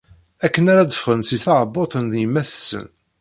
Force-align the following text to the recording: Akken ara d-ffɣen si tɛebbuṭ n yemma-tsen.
Akken 0.45 0.69
ara 0.71 0.83
d-ffɣen 0.89 1.21
si 1.27 1.37
tɛebbuṭ 1.45 1.91
n 1.97 2.19
yemma-tsen. 2.21 2.87